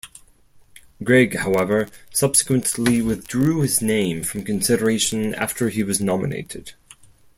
[1.03, 6.71] Gregg, however, subsequently withdrew his name from consideration after he was nominated.